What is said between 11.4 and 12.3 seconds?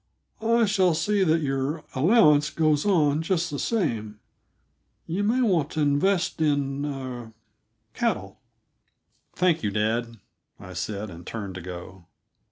to go.